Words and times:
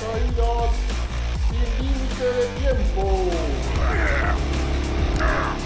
caídas 0.00 0.70
sin 1.50 1.86
límite 1.86 2.24
de 2.24 2.46
tiempo. 2.60 3.30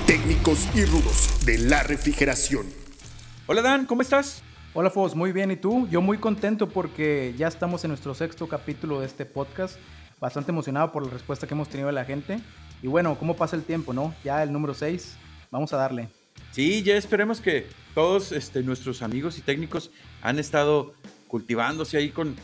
Técnicos 0.06 0.68
y 0.74 0.84
rudos 0.84 1.44
de 1.44 1.58
la 1.58 1.82
refrigeración. 1.82 2.66
Hola 3.46 3.62
Dan, 3.62 3.86
¿cómo 3.86 4.02
estás? 4.02 4.42
Hola 4.74 4.90
Fos, 4.90 5.14
muy 5.14 5.32
bien. 5.32 5.50
¿Y 5.50 5.56
tú? 5.56 5.88
Yo 5.88 6.00
muy 6.00 6.18
contento 6.18 6.68
porque 6.68 7.34
ya 7.36 7.48
estamos 7.48 7.84
en 7.84 7.88
nuestro 7.88 8.14
sexto 8.14 8.48
capítulo 8.48 9.00
de 9.00 9.06
este 9.06 9.24
podcast. 9.24 9.76
Bastante 10.20 10.52
emocionado 10.52 10.92
por 10.92 11.04
la 11.04 11.12
respuesta 11.12 11.46
que 11.46 11.54
hemos 11.54 11.68
tenido 11.68 11.88
de 11.88 11.92
la 11.92 12.04
gente. 12.04 12.38
Y 12.82 12.86
bueno, 12.86 13.18
¿cómo 13.18 13.36
pasa 13.36 13.56
el 13.56 13.64
tiempo, 13.64 13.92
no? 13.92 14.14
Ya 14.24 14.42
el 14.42 14.52
número 14.52 14.74
6. 14.74 15.16
Vamos 15.50 15.72
a 15.72 15.76
darle. 15.76 16.08
Sí, 16.52 16.82
ya 16.82 16.96
esperemos 16.96 17.40
que 17.40 17.66
todos 17.94 18.32
este, 18.32 18.62
nuestros 18.62 19.02
amigos 19.02 19.38
y 19.38 19.42
técnicos 19.42 19.90
han 20.22 20.38
estado 20.38 20.94
cultivándose 21.28 21.96
ahí 21.96 22.10
con 22.10 22.36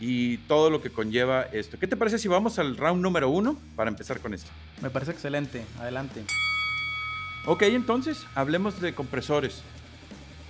y 0.00 0.38
todo 0.38 0.70
lo 0.70 0.82
que 0.82 0.90
conlleva 0.90 1.42
esto. 1.52 1.78
¿Qué 1.78 1.86
te 1.86 1.96
parece 1.96 2.18
si 2.18 2.28
vamos 2.28 2.58
al 2.58 2.76
round 2.76 3.02
número 3.02 3.28
uno 3.28 3.56
para 3.76 3.90
empezar 3.90 4.20
con 4.20 4.34
esto? 4.34 4.50
Me 4.80 4.90
parece 4.90 5.12
excelente. 5.12 5.64
Adelante. 5.78 6.24
Ok, 7.46 7.62
entonces 7.62 8.24
hablemos 8.34 8.80
de 8.80 8.94
compresores. 8.94 9.62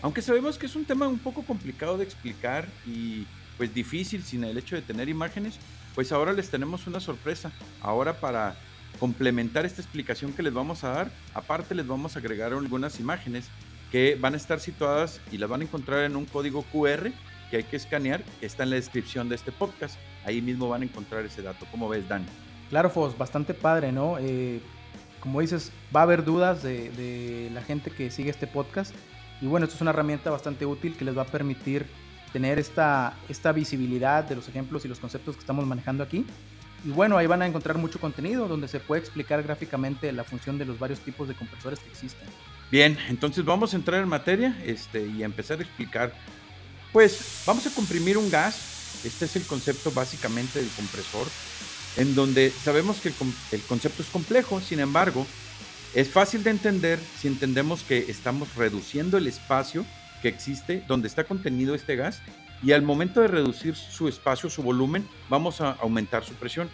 Aunque 0.01 0.23
sabemos 0.23 0.59
que 0.59 0.67
es 0.67 0.75
un 0.75 0.85
tema 0.85 1.07
un 1.07 1.19
poco 1.19 1.43
complicado 1.43 1.99
de 1.99 2.05
explicar 2.05 2.67
y 2.87 3.27
pues 3.57 3.75
difícil 3.75 4.23
sin 4.23 4.43
el 4.45 4.57
hecho 4.59 4.75
de 4.75 4.83
tener 4.83 5.09
imágenes, 5.09 5.59
pues 5.95 6.13
ahora 6.13 6.33
les 6.33 6.51
tenemos 6.51 6.87
una 6.87 7.01
sorpresa. 7.01 7.53
Ahora 7.81 8.15
para 8.15 8.57
complementar 8.99 9.67
esta 9.67 9.81
explicación 9.81 10.33
que 10.33 10.43
les 10.43 10.53
vamos 10.53 10.85
a 10.85 10.91
dar, 10.91 11.11
aparte 11.35 11.75
les 11.75 11.87
vamos 11.87 12.17
a 12.17 12.19
agregar 12.19 12.53
algunas 12.53 13.01
imágenes 13.01 13.49
que 13.91 14.17
van 14.21 14.35
a 14.35 14.37
estar 14.37 14.61
situadas 14.61 15.21
y 15.31 15.39
las 15.39 15.51
van 15.51 15.61
a 15.61 15.65
encontrar 15.65 16.05
en 16.05 16.17
un 16.17 16.25
código 16.25 16.63
QR 16.73 17.11
que 17.51 17.59
hay 17.59 17.65
que 17.65 17.77
escanear, 17.77 18.23
que 18.41 18.47
está 18.47 18.63
en 18.63 18.71
la 18.71 18.77
descripción 18.77 19.29
de 19.29 19.35
este 19.35 19.53
podcast. 19.53 19.97
Ahí 20.25 20.41
mismo 20.41 20.69
van 20.69 20.83
a 20.83 20.85
encontrar 20.85 21.25
ese 21.25 21.43
dato. 21.43 21.67
¿Cómo 21.71 21.89
ves, 21.89 22.09
Dan? 22.09 22.25
Claro, 22.71 22.89
Fos, 22.89 23.19
bastante 23.19 23.53
padre, 23.53 23.93
¿no? 23.93 24.17
Eh, 24.19 24.61
como 25.21 25.41
dices, 25.41 25.71
va 25.95 26.01
a 26.01 26.03
haber 26.05 26.25
dudas 26.25 26.63
de, 26.63 26.91
de 26.93 27.51
la 27.53 27.61
gente 27.63 27.91
que 27.91 28.11
sigue 28.11 28.31
este 28.31 28.47
podcast 28.47 28.95
y 29.43 29.47
bueno, 29.47 29.65
esto 29.65 29.75
es 29.75 29.83
una 29.83 29.91
herramienta 29.91 30.31
bastante 30.31 30.65
útil 30.65 30.97
que 30.97 31.05
les 31.05 31.19
va 31.19 31.23
a 31.23 31.27
permitir 31.27 31.85
tener 32.33 32.61
esta, 32.61 33.15
esta 33.29 33.53
visibilidad 33.53 34.23
de 34.25 34.37
los 34.37 34.49
ejemplos 34.49 34.85
y 34.85 34.89
los 34.89 35.01
conceptos 35.01 35.35
que 35.35 35.41
estamos 35.41 35.67
manejando 35.67 36.05
aquí. 36.05 36.25
Y 36.85 36.91
bueno, 36.91 37.17
ahí 37.17 37.27
van 37.27 37.43
a 37.43 37.47
encontrar 37.47 37.79
mucho 37.79 38.01
contenido 38.01 38.49
donde 38.49 38.69
se 38.69 38.81
puede 38.81 39.01
explicar 39.01 39.43
gráficamente 39.43 40.11
la 40.13 40.25
función 40.25 40.59
de 40.59 40.65
los 40.65 40.79
varios 40.79 41.01
tipos 41.01 41.29
de 41.29 41.35
compresores 41.35 41.79
que 41.79 41.91
existen. 41.91 42.29
Bien, 42.71 42.99
entonces 43.09 43.45
vamos 43.45 43.73
a 43.73 43.77
entrar 43.77 44.03
en 44.03 44.09
materia 44.09 44.59
este, 44.65 45.07
y 45.07 45.23
a 45.23 45.27
empezar 45.27 45.59
a 45.59 45.63
explicar. 45.63 46.13
Pues 46.93 47.43
vamos 47.47 47.67
a 47.67 47.71
comprimir 47.71 48.19
un 48.19 48.31
gas. 48.31 49.05
Este 49.05 49.27
es 49.27 49.37
el 49.37 49.47
concepto 49.47 49.91
básicamente 49.91 50.61
del 50.61 50.69
compresor, 50.71 51.27
en 51.97 52.15
donde 52.15 52.51
sabemos 52.51 53.01
que 53.01 53.09
el, 53.09 53.15
el 53.53 53.61
concepto 53.63 54.03
es 54.03 54.09
complejo, 54.09 54.61
sin 54.61 54.81
embargo, 54.81 55.27
es 55.95 56.09
fácil 56.09 56.43
de 56.43 56.51
entender 56.51 56.99
si 57.19 57.29
entendemos 57.29 57.83
que 57.83 57.99
estamos 58.09 58.55
reduciendo 58.55 59.19
el 59.19 59.27
espacio 59.27 59.85
que 60.23 60.29
existe 60.29 60.83
donde 60.89 61.09
está 61.09 61.25
contenido 61.25 61.75
este 61.75 61.97
gas 61.97 62.23
y 62.63 62.73
al 62.73 62.83
momento 62.83 63.21
de 63.21 63.29
reducir 63.29 63.75
su 63.75 64.09
espacio, 64.09 64.49
su 64.49 64.63
volumen, 64.63 65.07
vamos 65.29 65.61
a 65.61 65.73
aumentar 65.73 66.25
su 66.25 66.35
presión. 66.35 66.71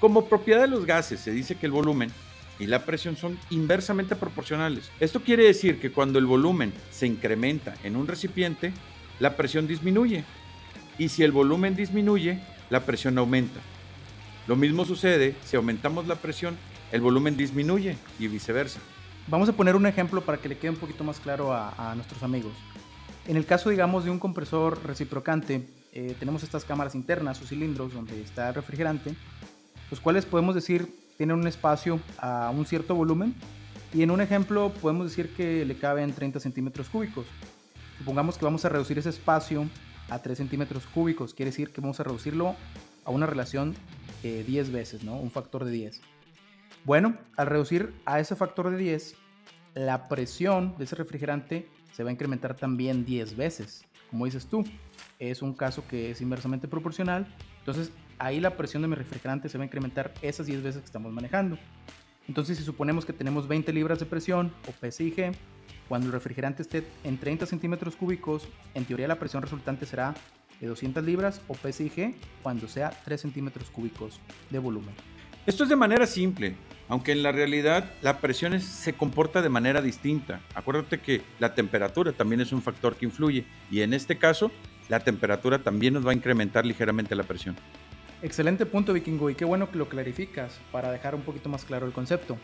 Como 0.00 0.24
propiedad 0.24 0.62
de 0.62 0.68
los 0.68 0.86
gases 0.86 1.20
se 1.20 1.30
dice 1.30 1.56
que 1.56 1.66
el 1.66 1.72
volumen 1.72 2.10
y 2.58 2.66
la 2.66 2.84
presión 2.84 3.16
son 3.16 3.38
inversamente 3.50 4.16
proporcionales. 4.16 4.90
Esto 4.98 5.20
quiere 5.20 5.44
decir 5.44 5.78
que 5.78 5.92
cuando 5.92 6.18
el 6.18 6.26
volumen 6.26 6.72
se 6.90 7.06
incrementa 7.06 7.74
en 7.84 7.96
un 7.96 8.06
recipiente, 8.06 8.72
la 9.18 9.36
presión 9.36 9.66
disminuye. 9.66 10.24
Y 10.98 11.10
si 11.10 11.22
el 11.22 11.32
volumen 11.32 11.76
disminuye, 11.76 12.40
la 12.70 12.84
presión 12.84 13.18
aumenta. 13.18 13.60
Lo 14.46 14.56
mismo 14.56 14.84
sucede 14.84 15.36
si 15.44 15.56
aumentamos 15.56 16.06
la 16.06 16.16
presión 16.16 16.56
el 16.92 17.00
volumen 17.00 17.36
disminuye 17.36 17.96
y 18.18 18.28
viceversa. 18.28 18.80
Vamos 19.28 19.48
a 19.48 19.52
poner 19.52 19.76
un 19.76 19.86
ejemplo 19.86 20.22
para 20.22 20.38
que 20.38 20.48
le 20.48 20.58
quede 20.58 20.70
un 20.70 20.76
poquito 20.76 21.04
más 21.04 21.20
claro 21.20 21.52
a, 21.52 21.94
nuestros 21.94 22.22
amigos. 22.22 22.52
En 23.28 23.36
el 23.36 23.46
caso, 23.46 23.70
digamos, 23.70 24.04
de 24.04 24.10
un 24.10 24.18
compresor 24.18 24.84
reciprocante, 24.84 25.68
eh, 25.92 26.16
tenemos 26.18 26.42
estas 26.42 26.64
cámaras 26.64 26.94
internas 26.94 27.40
o 27.40 27.46
cilindros 27.46 27.92
donde 27.92 28.20
está 28.22 28.48
el 28.48 28.54
refrigerante, 28.54 29.14
los 29.90 30.00
cuales 30.00 30.26
podemos 30.26 30.54
decir 30.54 30.94
tienen 31.16 31.36
un 31.36 31.46
espacio 31.46 32.00
a 32.18 32.50
un 32.50 32.64
cierto 32.64 32.94
volumen 32.94 33.34
y 33.92 34.02
en 34.02 34.10
un 34.10 34.20
ejemplo 34.20 34.72
podemos 34.80 35.08
decir 35.08 35.34
que 35.34 35.64
le 35.64 35.76
caben 35.76 36.12
30 36.12 36.40
centímetros 36.40 36.88
cúbicos. 36.88 37.26
Supongamos 37.98 38.38
que 38.38 38.44
vamos 38.44 38.64
a 38.64 38.68
reducir 38.68 38.98
ese 38.98 39.10
espacio 39.10 39.66
a 40.08 40.20
3 40.20 40.38
centímetros 40.38 40.86
cúbicos, 40.86 41.34
quiere 41.34 41.50
decir 41.50 41.70
que 41.70 41.80
vamos 41.80 42.00
a 42.00 42.04
reducirlo 42.04 42.56
a 43.04 43.10
una 43.10 43.26
relación 43.26 43.74
eh, 44.22 44.44
10 44.46 44.72
veces, 44.72 45.04
¿no? 45.04 45.16
Un 45.16 45.30
factor 45.30 45.64
de 45.64 45.70
10. 45.72 46.00
Bueno, 46.84 47.18
al 47.36 47.46
reducir 47.46 47.92
a 48.06 48.20
ese 48.20 48.36
factor 48.36 48.70
de 48.70 48.76
10, 48.78 49.14
la 49.74 50.08
presión 50.08 50.74
de 50.78 50.84
ese 50.84 50.96
refrigerante 50.96 51.68
se 51.92 52.02
va 52.02 52.10
a 52.10 52.12
incrementar 52.12 52.56
también 52.56 53.04
10 53.04 53.36
veces. 53.36 53.84
Como 54.10 54.24
dices 54.24 54.46
tú, 54.46 54.64
es 55.18 55.42
un 55.42 55.54
caso 55.54 55.86
que 55.86 56.10
es 56.10 56.20
inversamente 56.20 56.68
proporcional. 56.68 57.26
Entonces, 57.70 57.94
ahí 58.18 58.40
la 58.40 58.56
presión 58.56 58.82
de 58.82 58.88
mi 58.88 58.96
refrigerante 58.96 59.48
se 59.48 59.56
va 59.56 59.62
a 59.62 59.66
incrementar 59.66 60.12
esas 60.22 60.46
10 60.46 60.60
veces 60.64 60.80
que 60.80 60.86
estamos 60.86 61.12
manejando. 61.12 61.56
Entonces, 62.26 62.58
si 62.58 62.64
suponemos 62.64 63.04
que 63.04 63.12
tenemos 63.12 63.46
20 63.46 63.72
libras 63.72 64.00
de 64.00 64.06
presión 64.06 64.52
o 64.66 64.72
PSIG, 64.72 65.36
cuando 65.88 66.08
el 66.08 66.12
refrigerante 66.12 66.62
esté 66.62 66.84
en 67.04 67.18
30 67.18 67.46
centímetros 67.46 67.94
cúbicos, 67.94 68.48
en 68.74 68.84
teoría 68.86 69.06
la 69.06 69.20
presión 69.20 69.40
resultante 69.40 69.86
será 69.86 70.14
de 70.60 70.66
200 70.66 71.04
libras 71.04 71.42
o 71.46 71.54
PSIG 71.54 72.16
cuando 72.42 72.66
sea 72.66 72.90
3 73.04 73.20
centímetros 73.20 73.70
cúbicos 73.70 74.20
de 74.50 74.58
volumen. 74.58 74.92
Esto 75.46 75.62
es 75.62 75.70
de 75.70 75.76
manera 75.76 76.08
simple, 76.08 76.56
aunque 76.88 77.12
en 77.12 77.22
la 77.22 77.30
realidad 77.30 77.88
la 78.02 78.18
presión 78.18 78.60
se 78.60 78.94
comporta 78.94 79.42
de 79.42 79.48
manera 79.48 79.80
distinta. 79.80 80.40
Acuérdate 80.56 80.98
que 80.98 81.22
la 81.38 81.54
temperatura 81.54 82.12
también 82.12 82.40
es 82.40 82.50
un 82.50 82.62
factor 82.62 82.96
que 82.96 83.06
influye 83.06 83.46
y 83.70 83.82
en 83.82 83.94
este 83.94 84.18
caso 84.18 84.50
la 84.90 85.00
temperatura 85.00 85.60
también 85.60 85.94
nos 85.94 86.06
va 86.06 86.10
a 86.10 86.14
incrementar 86.14 86.66
ligeramente 86.66 87.14
la 87.14 87.22
presión. 87.22 87.56
Excelente 88.22 88.66
punto, 88.66 88.92
Vikingo, 88.92 89.30
y 89.30 89.34
qué 89.34 89.46
bueno 89.46 89.70
que 89.70 89.78
lo 89.78 89.88
clarificas 89.88 90.60
para 90.70 90.90
dejar 90.92 91.14
un 91.14 91.22
poquito 91.22 91.48
más 91.48 91.64
claro 91.64 91.86
el 91.86 91.92
concepto. 91.92 92.36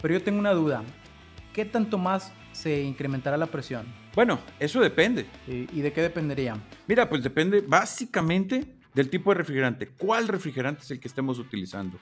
Pero 0.00 0.14
yo 0.14 0.22
tengo 0.22 0.38
una 0.38 0.52
duda. 0.52 0.82
¿Qué 1.52 1.64
tanto 1.64 1.98
más 1.98 2.32
se 2.52 2.82
incrementará 2.82 3.36
la 3.36 3.46
presión? 3.46 3.84
Bueno, 4.14 4.38
eso 4.60 4.80
depende. 4.80 5.26
¿Y 5.46 5.80
de 5.80 5.92
qué 5.92 6.00
dependería? 6.00 6.56
Mira, 6.86 7.08
pues 7.08 7.22
depende 7.22 7.62
básicamente 7.66 8.76
del 8.94 9.10
tipo 9.10 9.30
de 9.30 9.38
refrigerante. 9.38 9.88
¿Cuál 9.88 10.28
refrigerante 10.28 10.82
es 10.82 10.90
el 10.92 11.00
que 11.00 11.08
estemos 11.08 11.38
utilizando? 11.38 11.98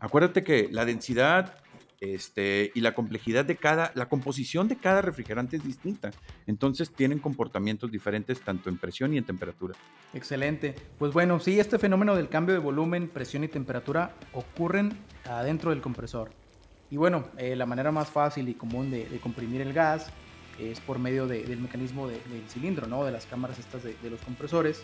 Acuérdate 0.00 0.42
que 0.42 0.68
la 0.72 0.84
densidad 0.84 1.54
este, 2.00 2.70
y 2.74 2.80
la 2.80 2.94
complejidad 2.94 3.44
de 3.44 3.56
cada, 3.56 3.92
la 3.94 4.08
composición 4.08 4.68
de 4.68 4.76
cada 4.76 5.02
refrigerante 5.02 5.56
es 5.56 5.64
distinta. 5.64 6.10
Entonces 6.46 6.90
tienen 6.90 7.18
comportamientos 7.18 7.90
diferentes 7.90 8.40
tanto 8.40 8.68
en 8.68 8.78
presión 8.78 9.14
y 9.14 9.18
en 9.18 9.24
temperatura. 9.24 9.74
Excelente. 10.14 10.74
Pues 10.98 11.12
bueno, 11.12 11.40
sí, 11.40 11.58
este 11.58 11.78
fenómeno 11.78 12.14
del 12.14 12.28
cambio 12.28 12.54
de 12.54 12.60
volumen, 12.60 13.08
presión 13.08 13.44
y 13.44 13.48
temperatura 13.48 14.14
ocurren 14.32 14.96
adentro 15.24 15.70
del 15.70 15.80
compresor. 15.80 16.30
Y 16.90 16.96
bueno, 16.96 17.28
eh, 17.36 17.56
la 17.56 17.66
manera 17.66 17.90
más 17.90 18.08
fácil 18.08 18.48
y 18.48 18.54
común 18.54 18.90
de, 18.90 19.06
comprimir 19.20 19.60
el 19.60 19.72
gas 19.72 20.06
es 20.58 20.80
por 20.80 20.98
medio 20.98 21.26
del 21.26 21.58
mecanismo 21.58 22.08
del 22.08 22.48
cilindro, 22.48 22.86
¿no? 22.86 23.04
De 23.04 23.12
las 23.12 23.26
cámaras 23.26 23.58
estas 23.58 23.82
de, 23.82 23.94
de 24.02 24.10
los 24.10 24.20
compresores. 24.22 24.82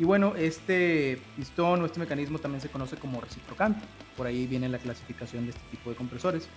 Y 0.00 0.04
bueno, 0.04 0.34
este 0.34 1.20
pistón 1.36 1.82
o 1.82 1.84
este 1.84 2.00
mecanismo 2.00 2.38
también 2.38 2.62
se 2.62 2.70
conoce 2.70 2.96
como 2.96 3.20
reciprocante. 3.20 3.84
Por 4.16 4.26
ahí 4.26 4.46
viene 4.46 4.66
la 4.66 4.78
clasificación 4.78 5.44
de 5.44 5.50
este 5.50 5.60
tipo 5.70 5.90
de 5.90 5.96
compresores. 5.96 6.48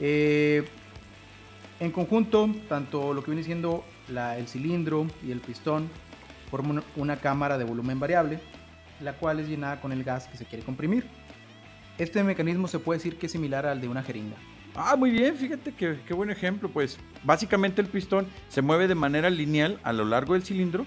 Eh, 0.00 0.66
en 1.78 1.90
conjunto, 1.92 2.48
tanto 2.66 3.12
lo 3.12 3.22
que 3.22 3.32
viene 3.32 3.44
siendo 3.44 3.84
el 4.08 4.48
cilindro 4.48 5.06
y 5.22 5.30
el 5.30 5.40
pistón 5.40 5.90
forman 6.50 6.82
una 6.96 7.18
cámara 7.18 7.58
de 7.58 7.64
volumen 7.64 8.00
variable, 8.00 8.40
la 9.00 9.12
cual 9.12 9.40
es 9.40 9.48
llenada 9.48 9.82
con 9.82 9.92
el 9.92 10.02
gas 10.02 10.26
que 10.28 10.38
se 10.38 10.46
quiere 10.46 10.64
comprimir. 10.64 11.04
Este 11.98 12.24
mecanismo 12.24 12.66
se 12.66 12.78
puede 12.78 12.96
decir 12.96 13.18
que 13.18 13.26
es 13.26 13.32
similar 13.32 13.66
al 13.66 13.82
de 13.82 13.88
una 13.88 14.02
jeringa. 14.02 14.36
Ah, 14.74 14.96
muy 14.96 15.10
bien, 15.10 15.36
fíjate 15.36 15.74
qué, 15.74 15.98
qué 16.08 16.14
buen 16.14 16.30
ejemplo. 16.30 16.70
Pues 16.70 16.98
básicamente 17.24 17.82
el 17.82 17.88
pistón 17.88 18.26
se 18.48 18.62
mueve 18.62 18.88
de 18.88 18.94
manera 18.94 19.28
lineal 19.28 19.78
a 19.82 19.92
lo 19.92 20.06
largo 20.06 20.32
del 20.32 20.44
cilindro. 20.44 20.86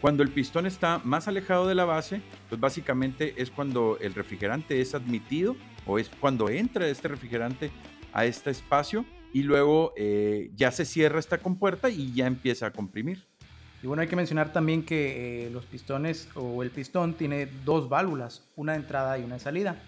Cuando 0.00 0.22
el 0.22 0.30
pistón 0.30 0.66
está 0.66 1.00
más 1.04 1.26
alejado 1.26 1.66
de 1.66 1.74
la 1.74 1.84
base, 1.84 2.20
pues 2.48 2.60
básicamente 2.60 3.34
es 3.38 3.50
cuando 3.50 3.98
el 4.00 4.14
refrigerante 4.14 4.80
es 4.80 4.94
admitido 4.94 5.56
o 5.86 5.98
es 5.98 6.10
cuando 6.20 6.48
entra 6.48 6.86
este 6.86 7.08
refrigerante 7.08 7.70
a 8.12 8.24
este 8.26 8.50
espacio 8.50 9.04
y 9.32 9.42
luego 9.42 9.92
eh, 9.96 10.50
ya 10.54 10.70
se 10.70 10.84
cierra 10.84 11.18
esta 11.18 11.38
compuerta 11.38 11.88
y 11.88 12.12
ya 12.12 12.26
empieza 12.26 12.66
a 12.66 12.72
comprimir. 12.72 13.26
Y 13.82 13.86
bueno, 13.86 14.02
hay 14.02 14.08
que 14.08 14.16
mencionar 14.16 14.52
también 14.52 14.82
que 14.82 15.46
eh, 15.46 15.50
los 15.50 15.66
pistones 15.66 16.28
o 16.34 16.62
el 16.62 16.70
pistón 16.70 17.14
tiene 17.14 17.46
dos 17.64 17.88
válvulas, 17.88 18.48
una 18.56 18.72
de 18.72 18.78
entrada 18.78 19.18
y 19.18 19.24
una 19.24 19.34
de 19.34 19.40
salida. 19.40 19.82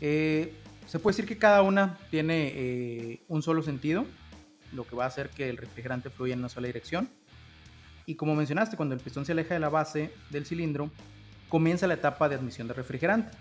Eh, 0.00 0.54
se 0.86 0.98
puede 0.98 1.16
decir 1.16 1.28
que 1.28 1.38
cada 1.38 1.62
una 1.62 1.98
tiene 2.10 3.20
un 3.28 3.42
solo 3.42 3.62
sentido, 3.62 4.04
lo 4.72 4.86
que 4.86 4.94
va 4.94 5.04
a 5.04 5.08
hacer 5.08 5.30
que 5.30 5.48
el 5.48 5.56
refrigerante 5.56 6.10
fluya 6.10 6.34
en 6.34 6.40
una 6.40 6.48
sola 6.48 6.66
dirección. 6.66 7.08
Y 8.06 8.16
como 8.16 8.34
mencionaste, 8.34 8.76
cuando 8.76 8.94
el 8.94 9.00
pistón 9.00 9.24
se 9.24 9.32
aleja 9.32 9.54
de 9.54 9.60
la 9.60 9.68
base 9.68 10.12
del 10.30 10.44
cilindro, 10.44 10.90
comienza 11.48 11.86
la 11.86 11.94
etapa 11.94 12.28
de 12.28 12.34
admisión 12.34 12.68
de 12.68 12.74
refrigerante. 12.74 13.36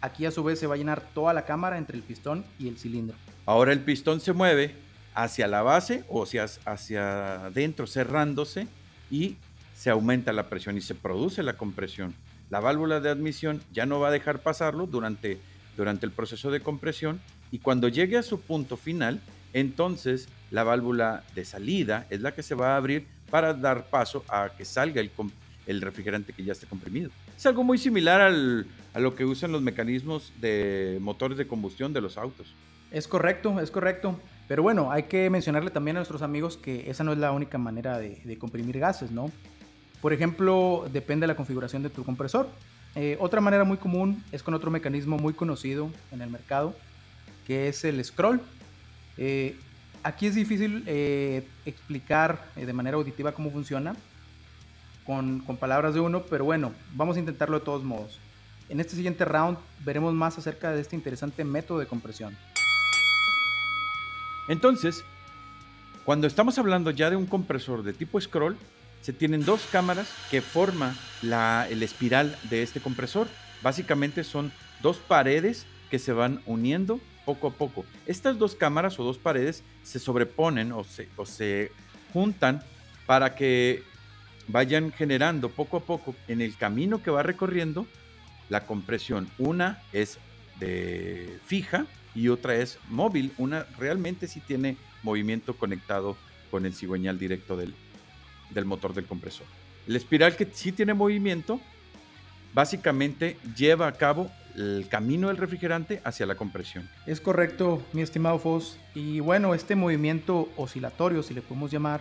Aquí 0.00 0.26
a 0.26 0.30
su 0.30 0.44
vez 0.44 0.58
se 0.58 0.66
va 0.66 0.74
a 0.74 0.78
llenar 0.78 1.02
toda 1.14 1.32
la 1.32 1.44
cámara 1.44 1.78
entre 1.78 1.96
el 1.96 2.02
pistón 2.02 2.44
y 2.58 2.68
el 2.68 2.78
cilindro. 2.78 3.16
Ahora 3.46 3.72
el 3.72 3.80
pistón 3.80 4.20
se 4.20 4.32
mueve 4.32 4.74
hacia 5.14 5.48
la 5.48 5.62
base 5.62 6.04
o 6.08 6.22
hacia, 6.22 6.44
hacia 6.64 7.46
adentro, 7.46 7.86
cerrándose 7.86 8.68
y 9.10 9.36
se 9.74 9.90
aumenta 9.90 10.32
la 10.32 10.48
presión 10.48 10.76
y 10.76 10.80
se 10.80 10.94
produce 10.94 11.42
la 11.42 11.54
compresión. 11.54 12.14
La 12.50 12.60
válvula 12.60 13.00
de 13.00 13.10
admisión 13.10 13.62
ya 13.72 13.86
no 13.86 13.98
va 13.98 14.08
a 14.08 14.12
dejar 14.12 14.40
pasarlo 14.40 14.86
durante, 14.86 15.38
durante 15.76 16.06
el 16.06 16.12
proceso 16.12 16.50
de 16.50 16.60
compresión 16.60 17.20
y 17.50 17.58
cuando 17.58 17.88
llegue 17.88 18.18
a 18.18 18.22
su 18.22 18.40
punto 18.40 18.76
final, 18.76 19.20
entonces 19.52 20.28
la 20.50 20.64
válvula 20.64 21.24
de 21.34 21.44
salida 21.44 22.06
es 22.10 22.20
la 22.20 22.34
que 22.34 22.42
se 22.42 22.54
va 22.54 22.74
a 22.74 22.76
abrir 22.76 23.06
para 23.30 23.54
dar 23.54 23.86
paso 23.86 24.24
a 24.28 24.50
que 24.56 24.64
salga 24.64 25.00
el, 25.00 25.80
refrigerante 25.80 26.32
que 26.32 26.44
ya 26.44 26.52
esté 26.52 26.66
comprimido. 26.66 27.10
Es 27.36 27.44
algo 27.46 27.64
muy 27.64 27.78
similar 27.78 28.20
a 28.20 29.00
lo 29.00 29.14
que 29.14 29.24
usan 29.24 29.52
los 29.52 29.62
mecanismos 29.62 30.32
de 30.40 30.98
motores 31.00 31.36
de 31.36 31.46
combustión 31.46 31.92
de 31.92 32.00
los 32.00 32.16
autos. 32.16 32.54
Es 32.90 33.08
correcto, 33.08 33.60
es 33.60 33.70
correcto. 33.70 34.18
Pero 34.48 34.62
bueno, 34.62 34.92
hay 34.92 35.04
que 35.04 35.28
mencionarle 35.28 35.70
también 35.70 35.96
a 35.96 36.00
nuestros 36.00 36.22
amigos 36.22 36.56
que 36.56 36.88
esa 36.88 37.02
no 37.02 37.12
es 37.12 37.18
la 37.18 37.32
única 37.32 37.58
manera 37.58 37.98
de, 37.98 38.38
comprimir 38.38 38.78
gases, 38.78 39.10
¿no? 39.10 39.30
Por 40.00 40.12
ejemplo, 40.12 40.86
depende 40.92 41.24
de 41.24 41.28
la 41.28 41.36
configuración 41.36 41.82
de 41.82 41.90
tu 41.90 42.04
compresor. 42.04 42.48
Eh, 42.94 43.16
otra 43.20 43.40
manera 43.40 43.64
muy 43.64 43.76
común 43.76 44.22
es 44.30 44.42
con 44.42 44.54
otro 44.54 44.70
mecanismo 44.70 45.18
muy 45.18 45.34
conocido 45.34 45.90
en 46.12 46.22
el 46.22 46.30
mercado, 46.30 46.76
que 47.46 47.68
es 47.68 47.84
el 47.84 48.02
scroll. 48.04 48.40
Eh, 49.18 49.56
aquí 50.06 50.28
es 50.28 50.36
difícil 50.36 50.84
eh, 50.86 51.46
explicar 51.64 52.44
de 52.54 52.72
manera 52.72 52.96
auditiva 52.96 53.32
cómo 53.32 53.50
funciona 53.50 53.96
con, 55.04 55.40
con 55.40 55.56
palabras 55.56 55.94
de 55.94 56.00
uno, 56.00 56.22
pero 56.22 56.44
bueno, 56.44 56.72
vamos 56.94 57.16
a 57.16 57.20
intentarlo 57.20 57.58
de 57.58 57.64
todos 57.64 57.82
modos. 57.82 58.20
En 58.68 58.78
este 58.78 58.94
siguiente 58.94 59.24
round 59.24 59.58
veremos 59.84 60.14
más 60.14 60.38
acerca 60.38 60.70
de 60.70 60.80
este 60.80 60.94
interesante 60.94 61.44
método 61.44 61.80
de 61.80 61.86
compresión. 61.86 62.36
Entonces, 64.48 65.04
cuando 66.04 66.28
estamos 66.28 66.56
hablando 66.58 66.92
ya 66.92 67.10
de 67.10 67.16
un 67.16 67.26
compresor 67.26 67.82
de 67.82 67.92
tipo 67.92 68.20
scroll, 68.20 68.56
se 69.02 69.12
tienen 69.12 69.44
dos 69.44 69.66
cámaras 69.72 70.08
que 70.30 70.40
forman 70.40 70.96
la, 71.20 71.66
el 71.68 71.82
espiral 71.82 72.36
de 72.48 72.62
este 72.62 72.80
compresor. 72.80 73.26
Básicamente 73.60 74.22
son 74.22 74.52
dos 74.82 74.98
paredes 74.98 75.66
que 75.90 75.98
se 75.98 76.12
van 76.12 76.42
uniendo 76.46 77.00
poco 77.26 77.48
a 77.48 77.50
poco. 77.50 77.84
Estas 78.06 78.38
dos 78.38 78.54
cámaras 78.54 78.98
o 78.98 79.04
dos 79.04 79.18
paredes 79.18 79.62
se 79.82 79.98
sobreponen 79.98 80.72
o 80.72 80.84
se, 80.84 81.72
juntan 82.12 82.62
para 83.04 83.34
que 83.34 83.82
vayan 84.48 84.92
generando 84.92 85.50
poco 85.50 85.76
a 85.76 85.80
poco 85.80 86.14
en 86.28 86.40
el 86.40 86.56
camino 86.56 87.02
que 87.02 87.10
va 87.10 87.22
recorriendo 87.22 87.86
la 88.48 88.64
compresión. 88.64 89.28
Una 89.36 89.82
es 89.92 90.18
de 90.60 91.38
fija 91.44 91.86
y 92.14 92.28
otra 92.28 92.54
es 92.54 92.78
móvil. 92.88 93.32
Una 93.36 93.66
realmente 93.76 94.28
sí 94.28 94.40
tiene 94.40 94.76
movimiento 95.02 95.54
conectado 95.56 96.16
con 96.50 96.64
el 96.64 96.74
cigüeñal 96.74 97.18
directo 97.18 97.56
del, 97.56 97.74
del 98.50 98.64
motor 98.64 98.94
del 98.94 99.04
compresor. 99.04 99.46
La 99.86 99.98
espiral 99.98 100.36
que 100.36 100.48
sí 100.52 100.72
tiene 100.72 100.94
movimiento, 100.94 101.60
básicamente 102.54 103.36
lleva 103.56 103.88
a 103.88 103.92
cabo 103.92 104.30
el 104.56 104.88
camino 104.88 105.28
del 105.28 105.36
refrigerante 105.36 106.00
hacia 106.04 106.26
la 106.26 106.34
compresión. 106.34 106.88
Es 107.06 107.20
correcto, 107.20 107.82
mi 107.92 108.02
estimado 108.02 108.38
Foss. 108.38 108.78
Y 108.94 109.20
bueno, 109.20 109.54
este 109.54 109.76
movimiento 109.76 110.48
oscilatorio, 110.56 111.22
si 111.22 111.34
le 111.34 111.42
podemos 111.42 111.70
llamar, 111.70 112.00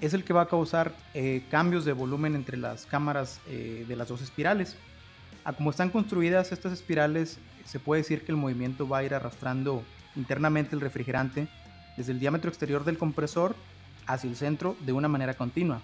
es 0.00 0.12
el 0.12 0.24
que 0.24 0.32
va 0.32 0.42
a 0.42 0.48
causar 0.48 0.92
eh, 1.14 1.44
cambios 1.50 1.84
de 1.84 1.92
volumen 1.92 2.34
entre 2.34 2.56
las 2.56 2.84
cámaras 2.86 3.40
eh, 3.48 3.84
de 3.86 3.96
las 3.96 4.08
dos 4.08 4.22
espirales. 4.22 4.76
A 5.44 5.52
como 5.52 5.70
están 5.70 5.90
construidas 5.90 6.52
estas 6.52 6.72
espirales, 6.72 7.38
se 7.64 7.78
puede 7.78 8.02
decir 8.02 8.24
que 8.24 8.32
el 8.32 8.38
movimiento 8.38 8.88
va 8.88 8.98
a 8.98 9.04
ir 9.04 9.14
arrastrando 9.14 9.82
internamente 10.16 10.74
el 10.74 10.80
refrigerante 10.80 11.48
desde 11.96 12.12
el 12.12 12.20
diámetro 12.20 12.48
exterior 12.48 12.84
del 12.84 12.98
compresor 12.98 13.54
hacia 14.06 14.28
el 14.28 14.36
centro 14.36 14.76
de 14.80 14.92
una 14.92 15.08
manera 15.08 15.34
continua. 15.34 15.80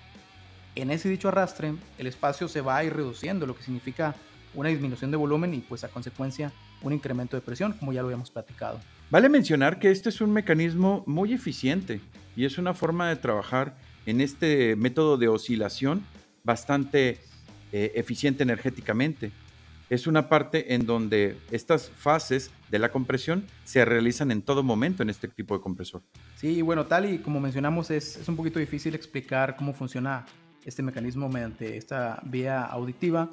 En 0.74 0.90
ese 0.90 1.08
dicho 1.08 1.28
arrastre, 1.28 1.74
el 1.98 2.06
espacio 2.06 2.48
se 2.48 2.60
va 2.60 2.76
a 2.76 2.84
ir 2.84 2.94
reduciendo, 2.94 3.46
lo 3.46 3.56
que 3.56 3.62
significa 3.62 4.14
una 4.54 4.68
disminución 4.68 5.10
de 5.10 5.16
volumen 5.16 5.54
y 5.54 5.58
pues 5.58 5.84
a 5.84 5.88
consecuencia 5.88 6.52
un 6.82 6.92
incremento 6.92 7.36
de 7.36 7.42
presión, 7.42 7.72
como 7.74 7.92
ya 7.92 8.00
lo 8.02 8.08
habíamos 8.08 8.30
platicado. 8.30 8.80
Vale 9.10 9.28
mencionar 9.28 9.78
que 9.78 9.90
este 9.90 10.08
es 10.08 10.20
un 10.20 10.32
mecanismo 10.32 11.02
muy 11.06 11.32
eficiente 11.32 12.00
y 12.36 12.44
es 12.44 12.58
una 12.58 12.74
forma 12.74 13.08
de 13.08 13.16
trabajar 13.16 13.76
en 14.06 14.20
este 14.20 14.76
método 14.76 15.16
de 15.16 15.28
oscilación 15.28 16.04
bastante 16.44 17.18
eh, 17.72 17.92
eficiente 17.94 18.42
energéticamente 18.42 19.32
es 19.90 20.06
una 20.06 20.28
parte 20.28 20.72
en 20.72 20.86
donde 20.86 21.36
estas 21.50 21.90
fases 21.90 22.52
de 22.70 22.78
la 22.78 22.92
compresión 22.92 23.44
se 23.64 23.84
realizan 23.84 24.30
en 24.30 24.40
todo 24.40 24.62
momento 24.62 25.02
en 25.02 25.10
este 25.10 25.26
tipo 25.26 25.56
de 25.56 25.60
compresor. 25.60 26.02
Sí, 26.36 26.62
bueno, 26.62 26.86
tal 26.86 27.12
y 27.12 27.18
como 27.18 27.40
mencionamos, 27.40 27.90
es, 27.90 28.16
es 28.16 28.28
un 28.28 28.36
poquito 28.36 28.60
difícil 28.60 28.94
explicar 28.94 29.56
cómo 29.56 29.74
funciona 29.74 30.24
este 30.64 30.82
mecanismo 30.82 31.28
mediante 31.28 31.76
esta 31.76 32.22
vía 32.24 32.64
auditiva. 32.64 33.30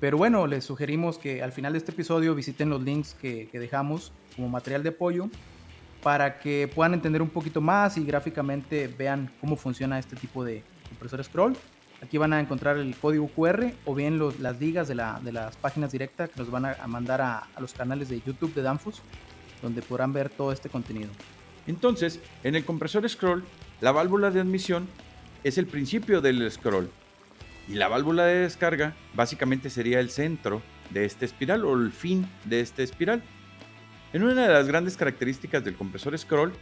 Pero 0.00 0.16
bueno, 0.16 0.46
les 0.46 0.64
sugerimos 0.64 1.18
que 1.18 1.42
al 1.42 1.52
final 1.52 1.72
de 1.72 1.78
este 1.78 1.92
episodio 1.92 2.34
visiten 2.34 2.70
los 2.70 2.82
links 2.82 3.14
que, 3.14 3.48
dejamos 3.52 4.12
como 4.34 4.48
material 4.48 4.82
de 4.82 4.88
apoyo 4.88 5.28
para 6.02 6.38
que 6.38 6.70
puedan 6.74 6.94
entender 6.94 7.20
un 7.20 7.28
poquito 7.28 7.60
más 7.60 7.98
y 7.98 8.04
gráficamente 8.04 8.88
vean 8.88 9.30
cómo 9.40 9.56
funciona 9.56 9.98
este 9.98 10.16
tipo 10.16 10.42
de 10.42 10.62
compresor 10.88 11.22
scroll. 11.22 11.56
Aquí 12.02 12.16
van 12.16 12.32
a 12.32 12.40
encontrar 12.40 12.78
el 12.78 12.96
código 12.96 13.28
QR 13.28 13.72
o 13.84 13.94
bien 13.94 14.18
las 14.38 14.58
ligas 14.58 14.88
de, 14.88 14.94
las 14.94 15.56
páginas 15.58 15.92
directas 15.92 16.30
que 16.30 16.40
nos 16.40 16.50
van 16.50 16.64
a, 16.64 16.86
mandar 16.86 17.20
a, 17.20 17.46
los 17.60 17.74
canales 17.74 18.08
de 18.08 18.22
YouTube 18.22 18.54
de 18.54 18.62
Danfoss, 18.62 19.02
donde 19.60 19.82
podrán 19.82 20.14
ver 20.14 20.30
todo 20.30 20.50
este 20.50 20.70
contenido. 20.70 21.10
Entonces, 21.66 22.20
en 22.42 22.54
el 22.54 22.64
compresor 22.64 23.06
scroll, 23.06 23.44
la 23.82 23.92
válvula 23.92 24.30
de 24.30 24.40
admisión 24.40 24.88
es 25.44 25.58
el 25.58 25.66
principio 25.66 26.22
del 26.22 26.50
scroll 26.50 26.90
y 27.70 27.74
la 27.74 27.86
válvula 27.86 28.24
de 28.24 28.40
descarga 28.40 28.96
básicamente 29.14 29.70
sería 29.70 30.00
el 30.00 30.10
centro 30.10 30.60
de 30.90 31.04
este 31.04 31.24
espiral 31.24 31.64
o 31.64 31.74
el 31.74 31.92
fin 31.92 32.28
de 32.44 32.60
este 32.60 32.82
espiral. 32.82 33.22
En 34.12 34.24
una 34.24 34.42
de 34.42 34.52
las 34.52 34.66
grandes 34.66 34.96
características 34.96 35.64
del 35.64 35.76
compresor 35.76 36.18
scroll 36.18 36.52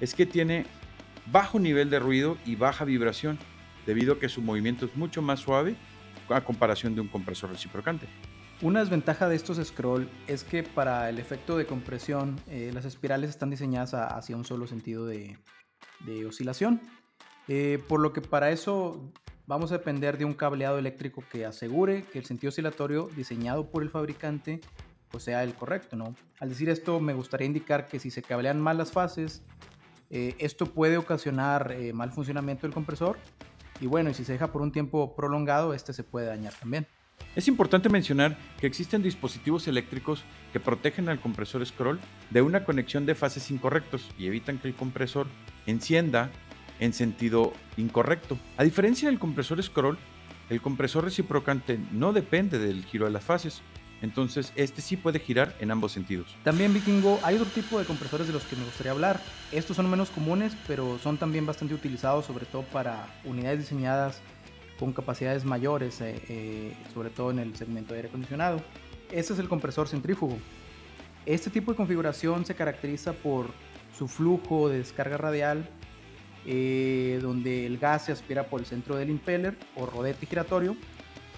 es 0.00 0.14
que 0.14 0.26
tiene 0.26 0.66
bajo 1.32 1.58
nivel 1.58 1.88
de 1.88 1.98
ruido 1.98 2.36
y 2.44 2.56
baja 2.56 2.84
vibración 2.84 3.38
debido 3.86 4.14
a 4.14 4.18
que 4.18 4.28
su 4.28 4.42
movimiento 4.42 4.84
es 4.84 4.94
mucho 4.96 5.22
más 5.22 5.40
suave 5.40 5.76
a 6.28 6.42
comparación 6.42 6.94
de 6.94 7.00
un 7.00 7.08
compresor 7.08 7.50
reciprocante. 7.50 8.06
Una 8.60 8.80
desventaja 8.80 9.30
de 9.30 9.36
estos 9.36 9.56
scroll 9.66 10.10
es 10.26 10.44
que 10.44 10.62
para 10.62 11.08
el 11.08 11.18
efecto 11.18 11.56
de 11.56 11.64
compresión 11.64 12.38
eh, 12.46 12.70
las 12.74 12.84
espirales 12.84 13.30
están 13.30 13.48
diseñadas 13.48 13.94
hacia 13.94 14.36
un 14.36 14.44
solo 14.44 14.66
sentido 14.66 15.06
de, 15.06 15.38
oscilación, 16.26 16.82
eh, 17.48 17.82
por 17.88 18.00
lo 18.00 18.12
que 18.12 18.20
para 18.20 18.50
eso 18.50 19.10
vamos 19.50 19.72
a 19.72 19.78
depender 19.78 20.16
de 20.16 20.24
un 20.24 20.32
cableado 20.32 20.78
eléctrico 20.78 21.24
que 21.28 21.44
asegure 21.44 22.04
que 22.04 22.20
el 22.20 22.24
sentido 22.24 22.50
oscilatorio 22.50 23.10
diseñado 23.16 23.68
por 23.68 23.82
el 23.82 23.90
fabricante 23.90 24.60
pues, 25.10 25.24
sea 25.24 25.42
el 25.42 25.54
correcto. 25.54 25.96
¿no? 25.96 26.14
Al 26.38 26.50
decir 26.50 26.68
esto 26.68 27.00
me 27.00 27.14
gustaría 27.14 27.48
indicar 27.48 27.88
que 27.88 27.98
si 27.98 28.12
se 28.12 28.22
cablean 28.22 28.60
mal 28.60 28.78
las 28.78 28.92
fases, 28.92 29.42
eh, 30.08 30.36
esto 30.38 30.66
puede 30.66 30.98
ocasionar 30.98 31.74
mal 31.92 32.12
funcionamiento 32.12 32.68
del 32.68 32.72
compresor 32.72 33.18
y 33.80 33.86
bueno, 33.86 34.10
y 34.10 34.14
si 34.14 34.24
se 34.24 34.34
deja 34.34 34.52
por 34.52 34.62
un 34.62 34.70
tiempo 34.70 35.16
prolongado, 35.16 35.74
este 35.74 35.92
se 35.92 36.04
puede 36.04 36.26
dañar 36.26 36.52
también. 36.54 36.86
Es 37.34 37.48
importante 37.48 37.88
mencionar 37.88 38.38
que 38.60 38.68
existen 38.68 39.02
dispositivos 39.02 39.66
eléctricos 39.66 40.22
que 40.52 40.60
protegen 40.60 41.08
al 41.08 41.20
compresor 41.20 41.66
scroll 41.66 41.98
de 42.30 42.42
una 42.42 42.64
conexión 42.64 43.04
de 43.04 43.16
fases 43.16 43.50
incorrectos 43.50 44.08
y 44.16 44.28
evitan 44.28 44.58
que 44.58 44.68
el 44.68 44.76
compresor 44.76 45.26
encienda 45.66 46.30
en 46.80 46.92
sentido 46.92 47.52
incorrecto. 47.76 48.36
A 48.56 48.64
diferencia 48.64 49.08
del 49.08 49.18
compresor 49.18 49.62
scroll, 49.62 49.98
el 50.48 50.60
compresor 50.60 51.04
reciprocante 51.04 51.78
no 51.92 52.12
depende 52.12 52.58
del 52.58 52.84
giro 52.84 53.04
de 53.06 53.12
las 53.12 53.22
fases, 53.22 53.62
Entonces, 54.02 54.52
este 54.56 54.80
sí 54.80 54.96
puede 54.96 55.18
girar 55.18 55.54
en 55.60 55.70
ambos 55.70 55.92
sentidos. 55.92 56.34
También, 56.42 56.72
Vikingo, 56.72 57.20
hay 57.22 57.34
otro 57.36 57.50
tipo 57.50 57.78
de 57.78 57.84
compresores 57.84 58.26
de 58.26 58.32
los 58.32 58.44
que 58.44 58.56
me 58.56 58.64
gustaría 58.64 58.92
hablar. 58.92 59.20
Estos 59.52 59.76
son 59.76 59.90
menos 59.90 60.08
comunes, 60.08 60.56
pero 60.66 60.98
son 60.98 61.18
también 61.18 61.44
bastante 61.44 61.74
utilizados, 61.74 62.24
sobre 62.24 62.46
todo 62.46 62.62
para 62.62 63.06
unidades 63.24 63.58
diseñadas 63.58 64.22
con 64.78 64.94
capacidades 64.94 65.44
mayores, 65.44 66.00
eh, 66.00 66.18
eh, 66.30 66.76
sobre 66.94 67.10
todo 67.10 67.30
en 67.30 67.40
el 67.40 67.54
segmento 67.56 67.92
de 67.92 67.98
aire 67.98 68.08
acondicionado. 68.08 68.62
Este 69.12 69.34
es 69.34 69.38
el 69.38 69.48
compresor 69.50 69.86
centrífugo. 69.86 70.38
Este 71.26 71.50
tipo 71.50 71.72
de 71.72 71.76
configuración 71.76 72.46
se 72.46 72.54
caracteriza 72.54 73.12
por 73.12 73.50
su 73.96 74.08
flujo 74.08 74.70
de 74.70 74.78
descarga 74.78 75.18
radial, 75.18 75.68
eh, 76.46 77.18
donde 77.22 77.66
el 77.66 77.78
gas 77.78 78.06
se 78.06 78.12
aspira 78.12 78.44
por 78.44 78.60
el 78.60 78.66
centro 78.66 78.96
del 78.96 79.10
impeller 79.10 79.56
o 79.76 79.86
rodete 79.86 80.26
giratorio 80.26 80.76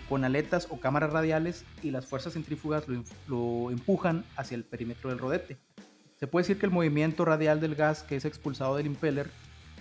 con 0.09 0.25
aletas 0.25 0.67
o 0.71 0.79
cámaras 0.79 1.13
radiales 1.13 1.65
y 1.83 1.91
las 1.91 2.07
fuerzas 2.07 2.35
centrífugas 2.35 2.85
lo, 3.27 3.71
empujan 3.71 4.25
hacia 4.37 4.57
el 4.57 4.65
perímetro 4.65 5.11
del 5.11 5.19
rodete. 5.19 5.57
Se 6.21 6.27
puede 6.27 6.43
decir 6.43 6.59
que 6.59 6.67
el 6.67 6.73
movimiento 6.73 7.25
radial 7.25 7.61
del 7.61 7.75
gas 7.75 8.03
que 8.03 8.17
es 8.17 8.25
expulsado 8.25 8.77
del 8.77 8.87
impeller 8.87 9.31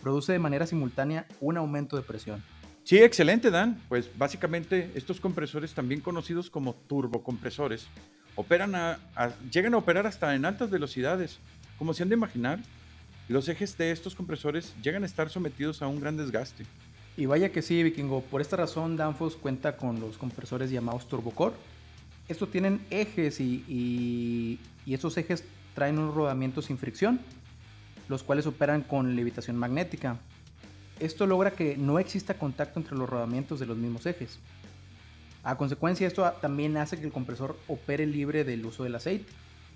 produce 0.01 0.31
de 0.31 0.39
manera 0.39 0.65
simultánea 0.65 1.27
un 1.39 1.57
aumento 1.57 1.97
de 1.97 2.03
presión. 2.03 2.41
Sí, 2.83 2.97
excelente, 2.97 3.51
Dan. 3.51 3.79
Pues 3.89 4.09
básicamente 4.17 4.91
estos 4.95 5.19
compresores, 5.19 5.73
también 5.73 6.01
conocidos 6.01 6.49
como 6.49 6.75
turbocompresores, 6.75 7.87
operan 8.35 8.73
llegan 9.51 9.73
a 9.73 9.77
operar 9.77 10.07
hasta 10.07 10.33
en 10.33 10.45
altas 10.45 10.69
velocidades. 10.69 11.39
Como 11.77 11.93
se 11.93 12.03
han 12.03 12.09
de 12.09 12.15
imaginar, 12.15 12.59
los 13.31 13.49
ejes 13.49 13.77
de 13.77 13.91
estos 13.91 14.15
compresores 14.15 14.73
llegan 14.83 15.03
a 15.03 15.05
estar 15.05 15.29
sometidos 15.29 15.81
a 15.81 15.87
un 15.87 15.99
gran 15.99 16.17
desgaste. 16.17 16.65
Y 17.17 17.25
vaya 17.25 17.51
que 17.51 17.61
sí, 17.61 17.81
Vikingo. 17.83 18.21
Por 18.21 18.41
esta 18.41 18.55
razón, 18.55 18.97
Danfoss 18.97 19.35
cuenta 19.35 19.75
con 19.75 19.99
los 19.99 20.17
compresores 20.17 20.71
llamados 20.71 21.07
Turbocore. 21.07 21.55
Estos 22.27 22.51
tienen 22.51 22.81
ejes 22.89 23.39
y, 23.39 23.65
y, 23.67 24.59
y 24.85 24.93
estos 24.93 25.17
ejes 25.17 25.43
traen 25.75 25.99
unos 25.99 26.15
rodamientos 26.15 26.65
sin 26.65 26.77
fricción, 26.77 27.19
los 28.07 28.23
cuales 28.23 28.45
operan 28.45 28.81
con 28.81 29.15
levitación 29.15 29.57
magnética. 29.57 30.17
Esto 30.99 31.25
logra 31.25 31.51
que 31.51 31.77
no 31.77 31.99
exista 31.99 32.35
contacto 32.35 32.79
entre 32.79 32.95
los 32.95 33.09
rodamientos 33.09 33.59
de 33.59 33.65
los 33.65 33.77
mismos 33.77 34.05
ejes. 34.05 34.39
A 35.43 35.57
consecuencia, 35.57 36.07
esto 36.07 36.31
también 36.41 36.77
hace 36.77 36.99
que 36.99 37.05
el 37.05 37.11
compresor 37.11 37.57
opere 37.67 38.05
libre 38.05 38.43
del 38.43 38.65
uso 38.65 38.83
del 38.83 38.95
aceite 38.95 39.31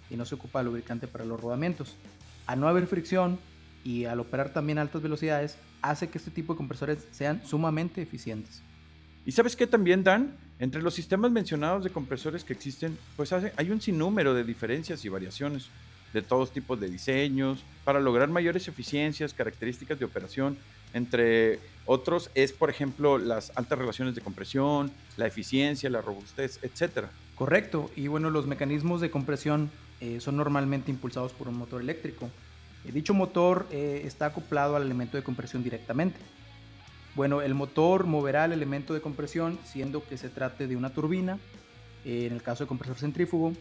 y 0.10 0.16
no 0.16 0.26
se 0.26 0.36
ocupa 0.36 0.60
de 0.60 0.66
lubricante 0.66 1.08
para 1.08 1.26
los 1.26 1.40
rodamientos. 1.40 1.96
A 2.48 2.56
no 2.56 2.68
haber 2.68 2.88
fricción 2.88 3.40
y 3.84 4.06
al 4.06 4.20
operar 4.20 4.54
también 4.54 4.78
a 4.78 4.82
altas 4.82 5.02
velocidades, 5.02 5.58
hace 5.82 6.10
que 6.10 6.18
este 6.18 6.32
tipo 6.32 6.54
de 6.54 6.58
compresores 6.58 7.08
sean 7.12 7.46
sumamente 7.46 8.02
eficientes. 8.02 8.62
¿Y 9.26 9.32
sabes 9.32 9.56
qué 9.56 9.68
también, 9.68 10.04
Dan? 10.04 10.36
Entre 10.60 10.82
los 10.82 10.94
sistemas 10.94 11.32
mencionados 11.32 11.84
de 11.84 11.90
compresores 11.90 12.44
que 12.44 12.54
existen, 12.54 12.98
pues 13.16 13.34
hay 13.34 13.72
un 13.72 13.82
sinnúmero 13.82 14.34
de 14.34 14.44
diferencias 14.44 15.04
y 15.04 15.10
variaciones 15.10 15.70
de 16.14 16.22
todos 16.22 16.52
tipos 16.52 16.80
de 16.80 16.90
diseños 16.90 17.64
para 17.84 18.00
lograr 18.00 18.30
mayores 18.30 18.68
eficiencias, 18.68 19.34
características 19.34 20.00
de 20.00 20.06
operación. 20.06 20.58
Entre 20.94 21.60
otros 21.86 22.32
es, 22.36 22.54
por 22.54 22.70
ejemplo, 22.70 23.18
las 23.18 23.52
altas 23.56 23.78
relaciones 23.78 24.16
de 24.16 24.22
compresión, 24.22 24.92
la 25.18 25.28
eficiencia, 25.28 25.90
la 25.90 26.02
robustez, 26.02 26.60
etc. 26.64 27.08
Correcto. 27.36 27.92
Y 27.98 28.08
bueno, 28.08 28.30
los 28.30 28.48
mecanismos 28.48 29.02
de 29.02 29.12
compresión 29.12 29.70
eh, 30.02 30.20
son 30.20 30.38
normalmente 30.38 30.92
impulsados 30.92 31.34
por 31.34 31.48
un 31.48 31.58
motor 31.58 31.82
eléctrico. 31.82 32.30
Eh, 32.86 32.92
dicho 32.92 33.14
motor 33.14 33.68
eh, 33.72 34.02
está 34.06 34.28
acoplado 34.28 34.76
al 34.76 34.84
elemento 34.84 35.18
de 35.18 35.24
compresión 35.24 35.64
directamente. 35.64 36.20
Bueno, 37.16 37.42
el 37.42 37.54
motor 37.54 38.06
moverá 38.06 38.46
el 38.46 38.52
elemento 38.52 38.94
de 38.94 39.02
compresión 39.02 39.58
siendo 39.64 40.04
que 40.04 40.18
se 40.18 40.30
trate 40.30 40.68
de 40.68 40.76
una 40.76 40.90
turbina, 40.90 41.40
en 42.04 42.34
el 42.34 42.44
caso 42.44 42.66
de 42.66 42.68
compresor 42.68 42.98
centrífugo, 42.98 43.54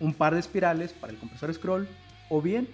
un 0.00 0.14
par 0.14 0.34
de 0.34 0.40
espirales 0.40 0.92
para 0.92 1.12
el 1.12 1.18
compresor 1.18 1.52
scroll 1.54 1.86
o 2.28 2.40
bien 2.42 2.66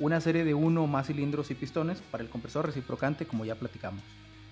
una 0.00 0.20
serie 0.20 0.44
de 0.44 0.54
uno 0.54 0.84
o 0.84 0.86
más 0.86 1.06
cilindros 1.06 1.50
y 1.50 1.54
pistones 1.54 2.02
para 2.10 2.24
el 2.24 2.30
compresor 2.30 2.66
reciprocante 2.66 3.26
como 3.26 3.44
ya 3.44 3.54
platicamos. 3.54 4.02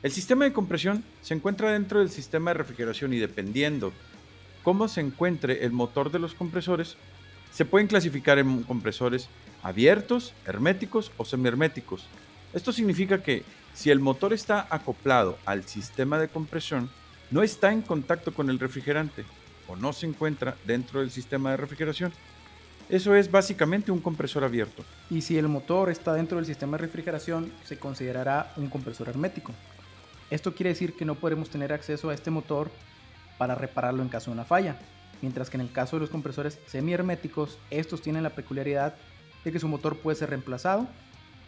El 0.02 0.12
sistema 0.12 0.44
de 0.44 0.52
compresión 0.52 1.02
se 1.22 1.34
encuentra 1.34 1.72
dentro 1.72 1.98
del 1.98 2.10
sistema 2.10 2.50
de 2.52 2.58
refrigeración 2.58 3.12
y 3.14 3.18
dependiendo 3.18 3.92
cómo 4.62 4.86
se 4.86 5.00
encuentre 5.00 5.64
el 5.64 5.72
motor 5.72 6.12
de 6.12 6.20
los 6.20 6.34
compresores, 6.34 6.96
se 7.50 7.64
pueden 7.64 7.88
clasificar 7.88 8.38
en 8.38 8.62
compresores 8.62 9.28
abiertos, 9.62 10.34
herméticos 10.46 11.12
o 11.16 11.24
semiherméticos. 11.24 12.06
Esto 12.52 12.72
significa 12.72 13.22
que 13.22 13.42
si 13.74 13.90
el 13.90 14.00
motor 14.00 14.32
está 14.32 14.66
acoplado 14.70 15.38
al 15.44 15.64
sistema 15.64 16.18
de 16.18 16.28
compresión, 16.28 16.90
no 17.30 17.42
está 17.42 17.72
en 17.72 17.82
contacto 17.82 18.32
con 18.32 18.50
el 18.50 18.58
refrigerante 18.58 19.24
o 19.66 19.76
no 19.76 19.92
se 19.92 20.06
encuentra 20.06 20.56
dentro 20.66 21.00
del 21.00 21.10
sistema 21.10 21.50
de 21.50 21.58
refrigeración. 21.58 22.12
Eso 22.88 23.14
es 23.14 23.30
básicamente 23.30 23.92
un 23.92 24.00
compresor 24.00 24.44
abierto. 24.44 24.82
Y 25.10 25.20
si 25.20 25.36
el 25.36 25.46
motor 25.46 25.90
está 25.90 26.14
dentro 26.14 26.38
del 26.38 26.46
sistema 26.46 26.78
de 26.78 26.84
refrigeración, 26.84 27.52
se 27.64 27.78
considerará 27.78 28.52
un 28.56 28.68
compresor 28.70 29.10
hermético. 29.10 29.52
Esto 30.30 30.54
quiere 30.54 30.70
decir 30.70 30.94
que 30.94 31.04
no 31.04 31.14
podremos 31.14 31.50
tener 31.50 31.72
acceso 31.72 32.08
a 32.08 32.14
este 32.14 32.30
motor 32.30 32.70
para 33.36 33.54
repararlo 33.54 34.02
en 34.02 34.08
caso 34.08 34.30
de 34.30 34.34
una 34.34 34.44
falla, 34.44 34.78
mientras 35.22 35.50
que 35.50 35.56
en 35.56 35.62
el 35.62 35.72
caso 35.72 35.96
de 35.96 36.00
los 36.00 36.10
compresores 36.10 36.58
semi-herméticos, 36.66 37.58
estos 37.70 38.02
tienen 38.02 38.22
la 38.22 38.30
peculiaridad 38.30 38.94
de 39.44 39.52
que 39.52 39.60
su 39.60 39.68
motor 39.68 39.98
puede 39.98 40.16
ser 40.16 40.30
reemplazado, 40.30 40.86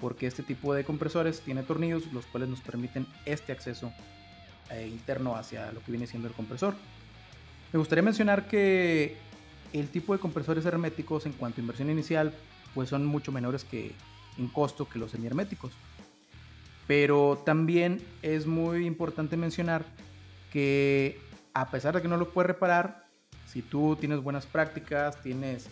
porque 0.01 0.27
este 0.27 0.43
tipo 0.43 0.75
de 0.75 0.85
compresores 0.85 1.41
tiene 1.41 1.63
tornillos 1.63 2.13
los 2.13 2.27
cuales 2.27 2.49
nos 2.49 2.61
permiten 2.61 3.07
este 3.27 3.53
acceso 3.53 3.93
eh, 4.71 4.89
interno 4.89 5.37
hacia 5.37 5.73
lo 5.73 5.81
que 5.83 5.91
viene 5.93 6.07
siendo 6.07 6.29
el 6.29 6.35
compresor. 6.35 6.75
Me 7.73 7.79
gustaría 7.79 8.03
mencionar 8.03 8.49
que 8.49 9.17
el 9.73 9.89
tipo 9.89 10.13
de 10.13 10.19
compresores 10.19 10.65
herméticos 10.65 11.27
en 11.27 11.33
cuanto 11.33 11.61
a 11.61 11.63
inversión 11.63 11.91
inicial 11.91 12.33
pues 12.75 12.89
son 12.89 13.05
mucho 13.05 13.33
menores 13.33 13.65
que 13.65 13.93
en 14.39 14.49
costo 14.49 14.89
que 14.89 14.99
los 14.99 15.11
semi-herméticos. 15.11 15.73
Pero 16.87 17.43
también 17.45 18.03
es 18.23 18.47
muy 18.47 18.87
importante 18.87 19.37
mencionar 19.37 19.85
que 20.53 21.21
a 21.55 21.71
pesar 21.71 21.95
de 21.95 22.03
que 22.03 22.09
no 22.09 22.17
lo 22.17 22.31
puedes 22.31 22.49
reparar, 22.49 23.10
si 23.53 23.63
tú 23.63 23.97
tienes 23.99 24.23
buenas 24.23 24.47
prácticas, 24.47 25.21
tienes 25.23 25.69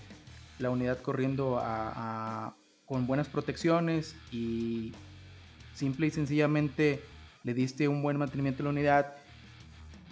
la 0.59 0.71
unidad 0.71 0.99
corriendo 1.01 1.63
con 2.85 3.07
buenas 3.07 3.29
protecciones 3.29 4.17
y 4.33 4.93
simple 5.75 6.09
y 6.09 6.11
sencillamente 6.11 7.01
le 7.45 7.55
diste 7.55 7.87
un 7.87 8.03
buen 8.03 8.17
mantenimiento 8.17 8.63
a 8.63 8.65
la 8.65 8.71
unidad, 8.71 9.15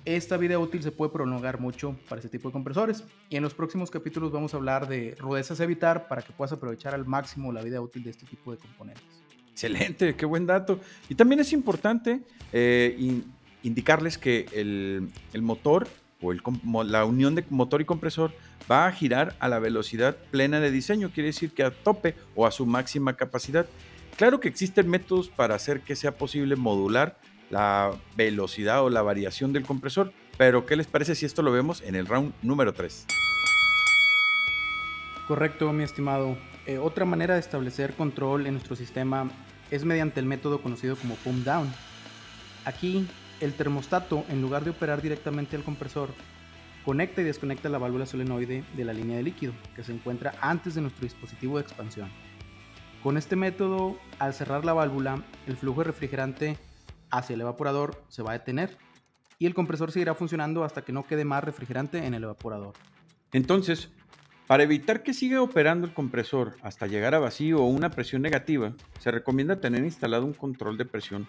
esta 0.05 0.37
vida 0.37 0.57
útil 0.61 0.85
se 0.85 0.93
puede 0.93 1.11
prolongar 1.11 1.59
mucho 1.59 1.97
para 2.09 2.21
este 2.21 2.29
tipo 2.29 2.49
de 2.49 2.53
compresores. 2.53 3.03
Y 3.29 3.37
en 3.37 3.43
los 3.43 3.55
próximos 3.55 3.91
capítulos 3.91 4.31
vamos 4.31 4.55
a 4.55 4.59
hablar 4.59 4.87
de 4.87 5.17
rudezas 5.19 5.59
a 5.59 5.65
evitar 5.65 6.07
para 6.07 6.23
que 6.23 6.33
puedas 6.33 6.53
aprovechar 6.53 6.95
al 6.95 7.05
máximo 7.05 7.53
la 7.53 7.63
vida 7.63 7.81
útil 7.81 8.05
de 8.05 8.11
este 8.11 8.25
tipo 8.27 8.53
de 8.53 8.59
componentes. 8.59 9.03
Excelente, 9.51 10.15
qué 10.15 10.25
buen 10.25 10.47
dato. 10.47 10.79
Y 11.09 11.17
también 11.17 11.41
es 11.41 11.53
importante 11.53 12.21
eh, 12.53 13.23
indicarles 13.65 14.17
que 14.17 14.47
el, 14.53 15.09
el 15.33 15.43
motor 15.43 15.89
o 16.27 16.33
el, 16.33 16.43
la 16.91 17.05
unión 17.05 17.35
de 17.35 17.45
motor 17.51 17.81
y 17.81 17.85
compresor 17.85 18.33
va 18.71 18.87
a 18.87 18.93
girar 18.93 19.37
a 19.39 19.49
la 19.49 19.59
velocidad 19.59 20.17
plena 20.31 20.61
de 20.61 20.71
diseño, 20.71 21.11
quiere 21.11 21.29
decir 21.29 21.53
que 21.53 21.63
a 21.63 21.71
tope 21.71 22.15
o 22.35 22.47
a 22.47 22.51
su 22.51 22.67
máxima 22.67 23.17
capacidad. 23.17 23.67
Claro 24.17 24.41
que 24.41 24.49
existen 24.49 24.89
métodos 24.89 25.29
para 25.29 25.55
hacer 25.55 25.81
que 25.83 25.97
sea 25.97 26.17
posible 26.17 26.57
modular 26.57 27.19
la 27.51 27.93
velocidad 28.17 28.83
o 28.83 28.91
la 28.91 29.03
variación 29.03 29.53
del 29.53 29.65
compresor, 29.65 30.13
pero 30.37 30.67
¿qué 30.67 30.77
les 30.77 30.87
parece 30.87 31.15
si 31.15 31.27
esto 31.27 31.43
lo 31.43 31.53
vemos 31.53 31.83
en 31.83 31.95
el 31.95 32.07
round 32.07 32.33
número 32.43 32.73
3? 32.73 33.07
Correcto, 35.29 35.73
mi 35.73 35.85
estimado. 35.85 36.37
Eh, 36.67 36.79
otra 36.79 37.05
manera 37.05 37.35
de 37.35 37.41
establecer 37.41 37.95
control 37.95 38.47
en 38.47 38.55
nuestro 38.55 38.77
sistema 38.77 39.31
es 39.71 39.85
mediante 39.85 40.21
el 40.21 40.27
método 40.27 40.61
conocido 40.63 40.97
como 40.97 41.15
pump 41.17 41.45
down. 41.45 41.73
Aquí 42.65 43.07
el 43.41 43.55
termostato, 43.55 44.25
en 44.29 44.41
lugar 44.41 44.65
de 44.65 44.71
operar 44.71 45.03
directamente 45.03 45.57
al 45.57 45.63
compresor, 45.63 46.11
conecta 46.85 47.21
y 47.21 47.25
desconecta 47.25 47.69
la 47.69 47.79
válvula 47.79 48.07
solenoide 48.07 48.65
de 48.77 48.85
la 48.85 48.93
línea 48.93 49.17
de 49.17 49.25
líquido 49.25 49.53
que 49.75 49.85
se 49.85 49.93
encuentra 49.93 50.35
antes 50.41 50.75
de 50.75 50.81
nuestro 50.81 51.03
dispositivo 51.03 51.57
de 51.57 51.63
expansión. 51.63 52.11
Con 53.03 53.17
este 53.17 53.37
método, 53.37 53.99
al 54.19 54.35
cerrar 54.35 54.65
la 54.65 54.73
válvula, 54.73 55.23
el 55.47 55.57
flujo 55.57 55.81
de 55.81 55.89
refrigerante 55.89 56.59
hacia 57.11 57.35
el 57.35 57.41
evaporador 57.41 58.03
se 58.09 58.23
va 58.23 58.31
a 58.31 58.39
detener 58.39 58.77
y 59.39 59.47
el 59.47 59.55
compresor 59.55 59.93
seguirá 59.93 60.15
funcionando 60.15 60.65
hasta 60.65 60.83
que 60.83 60.93
no 60.93 61.07
quede 61.07 61.25
más 61.25 61.45
refrigerante 61.45 62.05
en 62.05 62.15
el 62.15 62.25
evaporador. 62.25 62.75
Entonces, 63.33 63.91
para 64.47 64.63
evitar 64.63 65.03
que 65.03 65.13
siga 65.13 65.43
operando 65.43 65.87
el 65.87 65.93
compresor 65.93 66.57
hasta 66.63 66.87
llegar 66.87 67.15
a 67.15 67.19
vacío 67.19 67.59
o 67.59 67.67
una 67.67 67.91
presión 67.91 68.23
negativa, 68.23 68.73
se 69.01 69.11
recomienda 69.11 69.61
tener 69.61 69.85
instalado 69.85 70.25
un 70.25 70.35
control 70.35 70.79
de 70.79 70.85
presión 70.85 71.29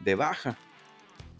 de 0.00 0.14
baja 0.14 0.56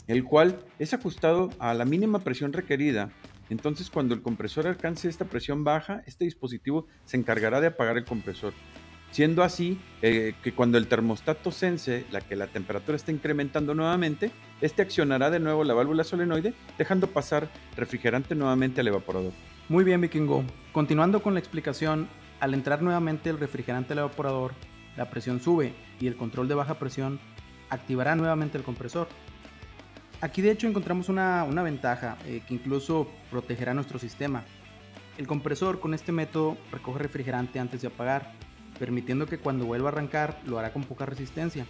el 0.06 0.24
cual 0.24 0.58
es 0.78 0.94
ajustado 0.94 1.50
a 1.58 1.74
la 1.74 1.84
mínima 1.84 2.20
presión 2.20 2.52
requerida. 2.52 3.10
Entonces 3.48 3.90
cuando 3.90 4.14
el 4.14 4.22
compresor 4.22 4.66
alcance 4.66 5.08
esta 5.08 5.24
presión 5.24 5.64
baja, 5.64 6.02
este 6.06 6.24
dispositivo 6.24 6.86
se 7.04 7.16
encargará 7.16 7.60
de 7.60 7.68
apagar 7.68 7.96
el 7.96 8.04
compresor. 8.04 8.52
Siendo 9.12 9.42
así 9.42 9.80
eh, 10.02 10.34
que 10.42 10.52
cuando 10.52 10.78
el 10.78 10.88
termostato 10.88 11.50
sense 11.50 12.04
la 12.10 12.20
que 12.20 12.36
la 12.36 12.48
temperatura 12.48 12.96
está 12.96 13.12
incrementando 13.12 13.74
nuevamente, 13.74 14.30
este 14.60 14.82
accionará 14.82 15.30
de 15.30 15.40
nuevo 15.40 15.64
la 15.64 15.74
válvula 15.74 16.04
solenoide, 16.04 16.54
dejando 16.76 17.06
pasar 17.06 17.48
refrigerante 17.76 18.34
nuevamente 18.34 18.80
al 18.80 18.88
evaporador. 18.88 19.32
Muy 19.68 19.84
bien, 19.84 20.00
Vikingo. 20.00 20.44
Continuando 20.72 21.22
con 21.22 21.34
la 21.34 21.40
explicación, 21.40 22.08
al 22.40 22.52
entrar 22.52 22.82
nuevamente 22.82 23.30
el 23.30 23.38
refrigerante 23.38 23.92
al 23.92 24.00
evaporador, 24.00 24.52
la 24.96 25.08
presión 25.08 25.40
sube 25.40 25.72
y 26.00 26.06
el 26.08 26.16
control 26.16 26.48
de 26.48 26.54
baja 26.54 26.78
presión 26.78 27.18
activará 27.70 28.16
nuevamente 28.16 28.58
el 28.58 28.64
compresor. 28.64 29.08
Aquí 30.26 30.42
de 30.42 30.50
hecho 30.50 30.66
encontramos 30.66 31.08
una, 31.08 31.44
ventaja 31.62 32.18
eh, 32.26 32.42
que 32.48 32.52
incluso 32.52 33.06
protegerá 33.30 33.72
nuestro 33.74 34.00
sistema. 34.00 34.42
El 35.18 35.28
compresor 35.28 35.78
con 35.78 35.94
este 35.94 36.10
método 36.10 36.56
recoge 36.72 36.98
refrigerante 36.98 37.60
antes 37.60 37.82
de 37.82 37.86
apagar, 37.86 38.32
permitiendo 38.76 39.26
que 39.26 39.38
cuando 39.38 39.66
vuelva 39.66 39.90
a 39.90 39.92
arrancar 39.92 40.40
lo 40.44 40.58
hará 40.58 40.72
con 40.72 40.82
poca 40.82 41.06
resistencia, 41.06 41.64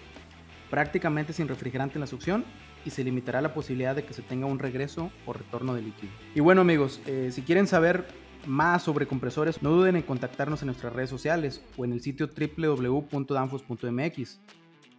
prácticamente 0.71 1.35
sin 1.35 1.49
refrigerante 1.49 1.97
en 1.97 2.01
la 2.01 2.07
succión 2.07 2.47
y 2.87 2.89
se 2.89 3.05
limitará 3.05 3.43
la 3.43 3.53
posibilidad 3.53 3.95
de 3.95 4.07
que 4.07 4.15
se 4.15 4.23
tenga 4.23 4.47
un 4.47 4.59
regreso 4.59 5.11
o 5.27 5.35
retorno 5.35 5.75
de 5.75 5.83
líquido. 5.83 6.15
Y 6.35 6.41
bueno 6.41 6.63
amigos, 6.63 7.03
eh, 7.05 7.29
si 7.33 7.43
quieren 7.43 7.67
saber 7.67 8.07
más 8.47 8.83
sobre 8.83 9.07
compresores, 9.07 9.61
no 9.61 9.69
duden 9.69 9.97
en 9.97 10.03
contactarnos 10.03 10.63
en 10.63 10.69
nuestras 10.69 10.95
redes 10.95 11.11
sociales 11.11 11.63
o 11.77 11.85
en 11.85 11.93
el 11.93 12.01
sitio 12.01 12.31
www.danfos.mx. 12.35 14.41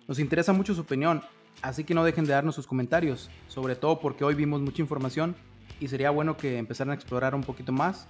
Nos 0.08 0.20
interesa 0.20 0.54
mucho 0.54 0.76
su 0.76 0.82
opinión, 0.82 1.24
así 1.62 1.84
que 1.84 1.94
no 1.94 2.04
dejen 2.04 2.26
de 2.26 2.34
darnos 2.34 2.56
sus 2.56 2.68
comentarios, 2.68 3.30
sobre 3.48 3.76
todo 3.76 4.00
porque 4.00 4.24
hoy 4.24 4.36
vimos 4.36 4.62
mucha 4.62 4.82
información 4.82 5.36
y 5.80 5.88
sería 5.88 6.10
bueno 6.10 6.38
que 6.38 6.58
empezaran 6.58 6.92
a 6.92 6.96
explorar 6.96 7.36
un 7.36 7.42
poquito 7.42 7.72
más. 7.72 8.08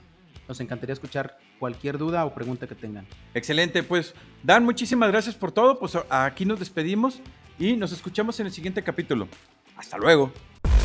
Nos 0.47 0.59
encantaría 0.61 0.93
escuchar 0.93 1.37
cualquier 1.59 1.97
duda 1.97 2.23
o 2.25 2.33
pregunta 2.33 2.67
que 2.67 2.75
tengan. 2.75 3.05
Excelente, 3.33 3.83
pues 3.83 4.13
Dan, 4.43 4.63
muchísimas 4.63 5.11
gracias 5.11 5.35
por 5.35 5.51
todo. 5.51 5.77
Pues 5.77 5.97
aquí 6.09 6.45
nos 6.45 6.59
despedimos 6.59 7.19
y 7.59 7.75
nos 7.75 7.91
escuchamos 7.91 8.39
en 8.39 8.45
el 8.47 8.53
siguiente 8.53 8.83
capítulo. 8.83 9.27
Hasta 9.75 9.97
luego. 9.97 10.31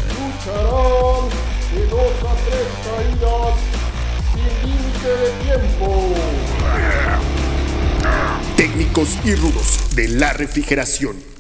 Lucharán 0.09 1.29
de 1.75 1.87
dos 1.87 2.13
a 2.25 2.35
tres 2.45 2.67
caídas 2.85 3.55
sin 4.35 4.71
límite 4.71 5.09
de 5.09 5.31
tiempo. 5.45 6.15
Técnicos 8.57 9.19
y 9.25 9.35
rudos 9.35 9.95
de 9.95 10.09
la 10.09 10.33
refrigeración. 10.33 11.32